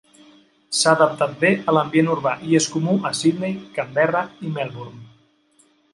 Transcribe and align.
S'ha 0.77 0.93
adaptat 0.95 1.35
bé 1.43 1.51
a 1.57 1.75
l'ambient 1.77 2.09
urbà 2.15 2.33
i 2.53 2.57
és 2.61 2.69
comú 2.77 2.95
a 3.11 3.11
Sydney, 3.21 3.55
Canberra 3.79 4.25
i 4.49 4.55
Melbourne. 4.57 5.07